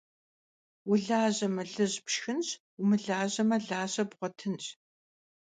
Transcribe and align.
Vulajeme, 0.87 1.63
lıj 1.73 1.93
pşşxınş, 2.05 2.47
vumılajame, 2.77 3.57
laje 3.69 4.03
bğuetınş. 4.09 4.65